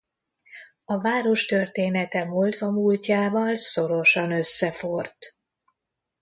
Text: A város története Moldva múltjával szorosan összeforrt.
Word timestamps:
A 0.85 0.97
város 1.01 1.45
története 1.45 2.23
Moldva 2.25 2.71
múltjával 2.71 3.55
szorosan 3.55 4.31
összeforrt. 4.31 5.35